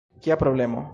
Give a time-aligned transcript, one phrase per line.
[0.21, 0.89] Kia problemo?